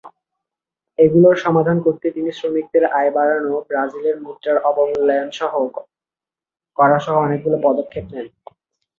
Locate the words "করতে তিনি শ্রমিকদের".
1.85-2.83